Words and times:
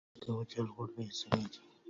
ووجه 0.03 0.19
كوجه 0.25 0.59
الغول 0.61 0.89
فيه 0.95 1.09
سماجة 1.09 1.59